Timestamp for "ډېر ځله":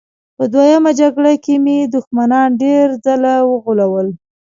2.63-3.33